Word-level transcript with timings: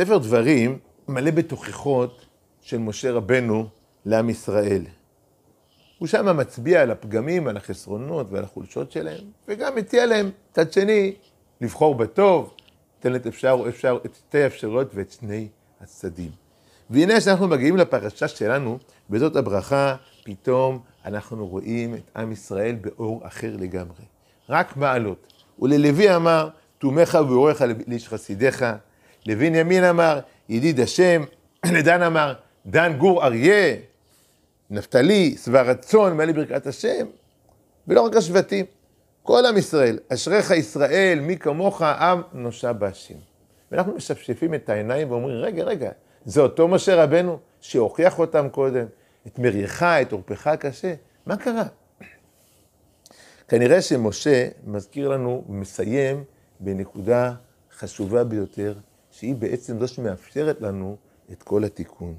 ספר 0.00 0.18
דברים 0.18 0.78
מלא 1.08 1.30
בתוכחות 1.30 2.26
של 2.60 2.78
משה 2.78 3.12
רבנו 3.12 3.66
לעם 4.04 4.30
ישראל. 4.30 4.82
הוא 5.98 6.08
שם 6.08 6.36
מצביע 6.36 6.82
על 6.82 6.90
הפגמים, 6.90 7.48
על 7.48 7.56
החסרונות 7.56 8.26
ועל 8.30 8.44
החולשות 8.44 8.92
שלהם, 8.92 9.24
וגם 9.48 9.76
מציע 9.76 10.06
להם, 10.06 10.30
מצד 10.50 10.72
שני, 10.72 11.14
לבחור 11.60 11.94
בטוב, 11.94 12.54
תן 13.00 13.14
את 13.14 13.26
אפשר, 13.26 13.64
אפשר, 13.68 13.98
את 14.06 14.14
שתי 14.14 14.42
האפשרויות 14.42 14.90
ואת 14.94 15.12
שני 15.12 15.48
הצדדים. 15.80 16.30
והנה 16.90 17.20
כשאנחנו 17.20 17.48
מגיעים 17.48 17.76
לפרשה 17.76 18.28
שלנו, 18.28 18.78
בזאת 19.10 19.36
הברכה, 19.36 19.96
פתאום 20.24 20.78
אנחנו 21.04 21.46
רואים 21.46 21.94
את 21.94 22.16
עם 22.16 22.32
ישראל 22.32 22.74
באור 22.74 23.26
אחר 23.26 23.56
לגמרי. 23.58 24.04
רק 24.48 24.76
מעלות. 24.76 25.32
וללוי 25.58 26.16
אמר, 26.16 26.48
תומך 26.78 27.18
ואורך 27.28 27.62
לאיש 27.86 28.08
חסידיך. 28.08 28.64
לבנימין 29.26 29.84
אמר, 29.84 30.20
ידיד 30.48 30.80
השם. 30.80 31.24
לדן 31.76 32.02
אמר, 32.02 32.34
דן 32.66 32.96
גור 32.98 33.24
אריה. 33.24 33.76
נפתלי, 34.70 35.36
שבע 35.44 35.62
רצון, 35.62 36.16
מלא 36.16 36.32
ברכת 36.32 36.66
השם. 36.66 37.06
ולא 37.88 38.00
רק 38.00 38.16
השבטים, 38.16 38.66
כל 39.22 39.46
עם 39.46 39.56
ישראל, 39.56 39.98
אשריך 40.08 40.50
ישראל, 40.50 41.20
מי 41.20 41.36
כמוך, 41.36 41.82
עם 41.82 42.22
נושע 42.32 42.72
בהשם. 42.72 43.14
ואנחנו 43.72 43.94
משפשפים 43.94 44.54
את 44.54 44.68
העיניים 44.68 45.10
ואומרים, 45.10 45.36
רגע, 45.36 45.64
רגע, 45.64 45.90
זה 46.24 46.40
אותו 46.40 46.68
משה 46.68 47.04
רבנו 47.04 47.38
שהוכיח 47.60 48.18
אותם 48.18 48.48
קודם, 48.48 48.86
את 49.26 49.38
מריחה, 49.38 50.02
את 50.02 50.12
עורפך 50.12 50.46
הקשה, 50.46 50.94
מה 51.26 51.36
קרה? 51.36 51.64
כנראה 53.48 53.82
שמשה 53.82 54.48
מזכיר 54.66 55.08
לנו, 55.08 55.44
מסיים 55.48 56.24
בנקודה 56.60 57.32
חשובה 57.78 58.24
ביותר, 58.24 58.74
שהיא 59.20 59.34
בעצם 59.34 59.78
זו 59.78 59.88
שמאפשרת 59.88 60.60
לנו 60.60 60.96
את 61.32 61.42
כל 61.42 61.64
התיקון. 61.64 62.14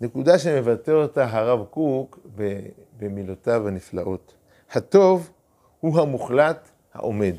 נקודה 0.00 0.38
שמבטא 0.38 0.90
אותה 0.90 1.26
הרב 1.30 1.64
קוק 1.64 2.18
במילותיו 2.98 3.68
הנפלאות. 3.68 4.34
הטוב 4.72 5.30
הוא 5.80 6.00
המוחלט 6.00 6.68
העומד, 6.94 7.34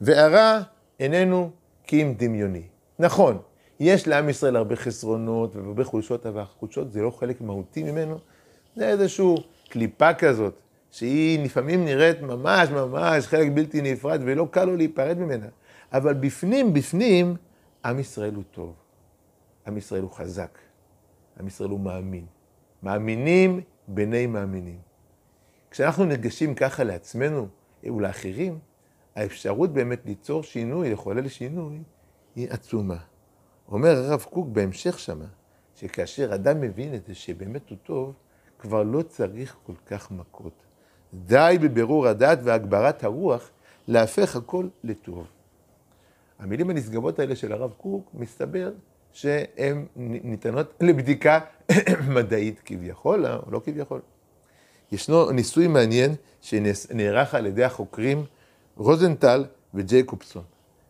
והרע 0.00 0.60
איננו 1.00 1.50
כי 1.86 2.02
אם 2.02 2.14
דמיוני. 2.16 2.62
נכון, 2.98 3.38
יש 3.80 4.08
לעם 4.08 4.28
ישראל 4.28 4.56
הרבה 4.56 4.76
חסרונות 4.76 5.56
והרבה 5.56 5.84
חולשות, 5.84 6.26
אבל 6.26 6.40
החולשות 6.40 6.92
זה 6.92 7.02
לא 7.02 7.10
חלק 7.10 7.40
מהותי 7.40 7.82
ממנו, 7.82 8.18
זה 8.76 8.88
איזושהי 8.88 9.34
קליפה 9.68 10.14
כזאת, 10.14 10.54
שהיא 10.90 11.44
לפעמים 11.44 11.84
נראית 11.84 12.20
ממש 12.20 12.68
ממש 12.68 13.26
חלק 13.26 13.52
בלתי 13.54 13.80
נפרד 13.82 14.20
ולא 14.24 14.48
קל 14.50 14.64
לו 14.64 14.76
להיפרד 14.76 15.18
ממנה. 15.18 15.46
אבל 15.92 16.14
בפנים, 16.14 16.72
בפנים, 16.72 17.36
עם 17.84 17.98
ישראל 17.98 18.34
הוא 18.34 18.44
טוב. 18.50 18.74
עם 19.66 19.76
ישראל 19.76 20.02
הוא 20.02 20.10
חזק. 20.10 20.58
עם 21.40 21.46
ישראל 21.46 21.70
הוא 21.70 21.80
מאמין. 21.80 22.26
מאמינים 22.82 23.60
בני 23.88 24.26
מאמינים. 24.26 24.78
כשאנחנו 25.70 26.04
ניגשים 26.04 26.54
ככה 26.54 26.84
לעצמנו 26.84 27.48
ולאחרים, 27.84 28.58
האפשרות 29.14 29.72
באמת 29.72 30.06
ליצור 30.06 30.42
שינוי, 30.42 30.90
לחולל 30.90 31.28
שינוי, 31.28 31.82
היא 32.36 32.50
עצומה. 32.50 32.96
אומר 33.68 33.88
הרב 33.88 34.26
קוק 34.30 34.48
בהמשך 34.48 34.98
שמה, 34.98 35.26
שכאשר 35.74 36.34
אדם 36.34 36.60
מבין 36.60 36.94
את 36.94 37.06
זה 37.06 37.14
שבאמת 37.14 37.70
הוא 37.70 37.78
טוב, 37.82 38.14
כבר 38.58 38.82
לא 38.82 39.02
צריך 39.02 39.56
כל 39.62 39.74
כך 39.86 40.10
מכות. 40.10 40.64
די 41.14 41.56
בבירור 41.62 42.06
הדת 42.06 42.38
והגברת 42.42 43.04
הרוח 43.04 43.50
להפך 43.88 44.36
הכל 44.36 44.68
לטוב. 44.84 45.26
המילים 46.38 46.70
הנשגבות 46.70 47.18
האלה 47.18 47.36
של 47.36 47.52
הרב 47.52 47.72
קוק, 47.76 48.10
מסתבר 48.14 48.72
שהן 49.12 49.86
ניתנות 49.96 50.74
לבדיקה 50.80 51.40
מדעית 52.16 52.60
כביכול, 52.64 53.26
או 53.26 53.50
לא 53.50 53.60
כביכול. 53.64 54.00
ישנו 54.92 55.30
ניסוי 55.30 55.68
מעניין 55.68 56.14
שנערך 56.40 57.34
על 57.34 57.46
ידי 57.46 57.64
החוקרים 57.64 58.24
רוזנטל 58.76 59.44
וג'ייקובסון. 59.74 60.42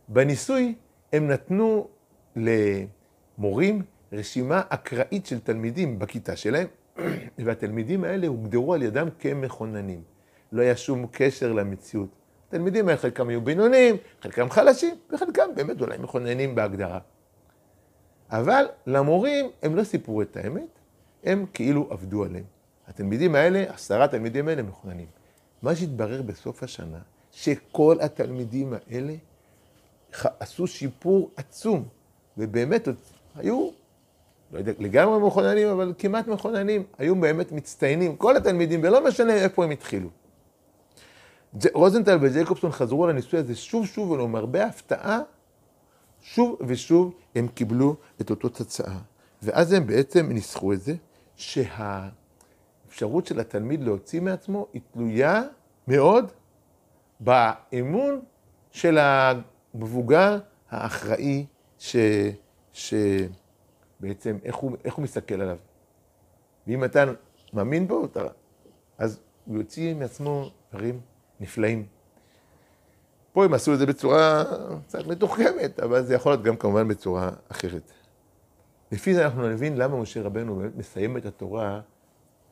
בניסוי 0.08 0.74
הם 1.12 1.28
נתנו 1.28 1.88
למורים 2.36 3.82
רשימה 4.12 4.62
אקראית 4.68 5.26
של 5.26 5.40
תלמידים 5.40 5.98
בכיתה 5.98 6.36
שלהם, 6.36 6.66
והתלמידים 7.44 8.04
האלה 8.04 8.26
הוגדרו 8.26 8.74
על 8.74 8.82
ידם 8.82 9.08
כמכוננים. 9.18 10.02
לא 10.52 10.62
היה 10.62 10.76
שום 10.76 11.06
קשר 11.12 11.52
למציאות. 11.52 12.08
התלמידים 12.54 12.88
האלה, 12.88 12.98
חלקם 12.98 13.28
היו 13.28 13.40
בינוניים, 13.40 13.96
חלקם 14.22 14.50
חלשים, 14.50 14.94
וחלקם 15.12 15.48
באמת 15.54 15.80
אולי 15.80 15.98
מכוננים 15.98 16.54
בהגדרה. 16.54 16.98
אבל 18.30 18.64
למורים 18.86 19.50
הם 19.62 19.76
לא 19.76 19.84
סיפרו 19.84 20.22
את 20.22 20.36
האמת, 20.36 20.78
הם 21.24 21.46
כאילו 21.54 21.86
עבדו 21.90 22.24
עליהם. 22.24 22.44
התלמידים 22.88 23.34
האלה, 23.34 23.64
עשרה 23.68 24.08
תלמידים 24.08 24.48
האלה 24.48 24.62
מכוננים. 24.62 25.06
מה 25.62 25.76
שהתברר 25.76 26.22
בסוף 26.22 26.62
השנה, 26.62 26.98
שכל 27.32 27.96
התלמידים 28.00 28.74
האלה 28.74 29.14
עשו 30.40 30.66
שיפור 30.66 31.30
עצום, 31.36 31.84
ובאמת 32.38 32.88
היו, 33.36 33.70
לא 34.52 34.58
יודע, 34.58 34.72
לגמרי 34.78 35.26
מכוננים, 35.26 35.68
אבל 35.68 35.92
כמעט 35.98 36.26
מכוננים, 36.26 36.82
היו 36.98 37.16
באמת 37.16 37.52
מצטיינים, 37.52 38.16
כל 38.16 38.36
התלמידים, 38.36 38.80
ולא 38.82 39.04
משנה 39.04 39.34
איפה 39.34 39.64
הם 39.64 39.70
התחילו. 39.70 40.08
רוזנטל 41.74 42.18
וג'ייקובסון 42.20 42.72
חזרו 42.72 43.04
על 43.04 43.10
הניסוי 43.10 43.40
הזה 43.40 43.54
שוב 43.54 43.86
שוב, 43.86 44.10
ולמרבה 44.10 44.64
הפתעה, 44.64 45.20
שוב 46.20 46.58
ושוב 46.66 47.14
הם 47.34 47.48
קיבלו 47.48 47.96
את 48.20 48.30
אותו 48.30 48.48
תוצאה. 48.48 48.98
ואז 49.42 49.72
הם 49.72 49.86
בעצם 49.86 50.28
ניסחו 50.32 50.72
את 50.72 50.80
זה, 50.80 50.94
שהאפשרות 51.36 53.26
של 53.26 53.40
התלמיד 53.40 53.82
להוציא 53.82 54.20
מעצמו 54.20 54.66
היא 54.72 54.82
תלויה 54.92 55.42
מאוד 55.88 56.32
באמון 57.20 58.20
של 58.70 58.98
המבוגר 58.98 60.38
האחראי, 60.70 61.46
ש... 61.78 61.96
שבעצם, 62.72 64.38
איך 64.44 64.56
הוא, 64.56 64.76
איך 64.84 64.94
הוא 64.94 65.02
מסתכל 65.02 65.40
עליו. 65.40 65.56
ואם 66.66 66.84
אתה 66.84 67.04
מאמין 67.52 67.88
בו, 67.88 68.04
אתה... 68.04 68.20
אז 68.98 69.20
הוא 69.44 69.56
יוציא 69.56 69.94
מעצמו 69.94 70.50
דברים 70.72 71.00
נפלאים. 71.44 71.86
פה 73.32 73.44
הם 73.44 73.54
עשו 73.54 73.74
את 73.74 73.78
זה 73.78 73.86
בצורה 73.86 74.44
קצת 74.86 75.06
מתוחכמת, 75.06 75.80
אבל 75.80 76.02
זה 76.02 76.14
יכול 76.14 76.32
להיות 76.32 76.42
גם 76.42 76.56
כמובן 76.56 76.88
בצורה 76.88 77.30
אחרת. 77.48 77.92
לפי 78.92 79.14
זה 79.14 79.24
אנחנו 79.24 79.48
נבין 79.48 79.76
למה 79.76 79.96
משה 79.96 80.22
רבנו 80.22 80.56
באמת 80.56 80.76
מסיים 80.76 81.16
את 81.16 81.26
התורה 81.26 81.80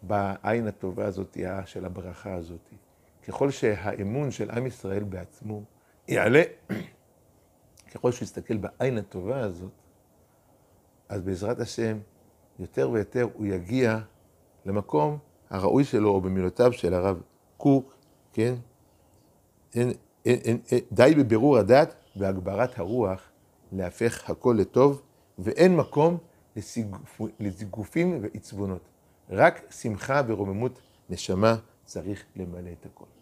בעין 0.03 0.67
הטובה 0.67 1.07
הזאת, 1.07 1.39
של 1.65 1.85
הברכה 1.85 2.35
הזאת. 2.35 2.69
ככל 3.29 3.51
שהאמון 3.51 4.31
של 4.31 4.51
עם 4.51 4.67
ישראל 4.67 5.03
בעצמו 5.03 5.63
יעלה, 6.09 6.43
ככל 7.95 8.13
שהוא 8.13 8.25
יסתכל 8.25 8.57
בעין 8.57 8.99
הטובה 8.99 9.41
הזאת, 9.41 9.73
אז 11.09 11.23
בעזרת 11.23 11.61
השם, 11.61 11.99
יותר 12.59 12.91
ויותר 12.91 13.29
הוא 13.35 13.47
יגיע 13.47 13.99
למקום 14.67 15.19
הראוי 15.51 15.85
שלו, 15.85 16.11
או 16.11 16.21
במילותיו 16.21 16.73
של 16.73 16.95
הרב 16.95 17.23
קוק, 17.57 17.97
כן? 18.33 18.55
אין, 19.75 19.93
אין, 20.27 20.39
אין, 20.45 20.59
אין, 20.71 20.81
די 20.93 21.15
בבירור 21.19 21.59
הדת 21.59 21.95
והגברת 22.17 22.79
הרוח 22.79 23.23
להפך 23.73 24.31
הכל 24.31 24.57
לטוב, 24.59 25.03
ואין 25.39 25.77
מקום 25.77 26.19
לזיגופים 27.41 28.19
ועצבונות. 28.23 28.83
רק 29.31 29.73
שמחה 29.73 30.23
ורוממות 30.27 30.81
נשמה 31.11 31.57
צריך 31.85 32.25
למלא 32.37 32.71
את 32.81 32.87
הכל. 32.87 33.22